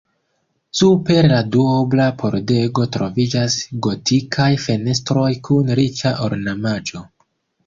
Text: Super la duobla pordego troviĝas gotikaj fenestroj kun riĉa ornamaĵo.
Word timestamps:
Super 0.77 1.27
la 1.31 1.41
duobla 1.55 2.07
pordego 2.21 2.85
troviĝas 2.95 3.59
gotikaj 3.89 4.49
fenestroj 4.65 5.29
kun 5.51 5.71
riĉa 5.83 6.15
ornamaĵo. 6.31 7.05